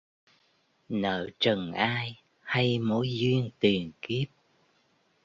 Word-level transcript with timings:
Nợ 0.89 1.29
trần 1.39 1.71
ai 1.73 2.19
hay 2.43 2.79
mối 2.79 3.13
duyên 3.17 3.49
tiền 3.59 3.91
kiếp 4.01 4.27